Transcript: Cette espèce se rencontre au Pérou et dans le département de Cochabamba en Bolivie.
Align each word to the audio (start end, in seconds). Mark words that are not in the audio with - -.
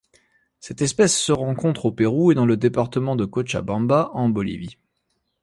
Cette 0.59 0.81
espèce 0.81 1.15
se 1.15 1.31
rencontre 1.31 1.85
au 1.85 1.91
Pérou 1.91 2.31
et 2.31 2.33
dans 2.33 2.47
le 2.47 2.57
département 2.57 3.15
de 3.15 3.23
Cochabamba 3.25 4.09
en 4.15 4.29
Bolivie. 4.29 4.79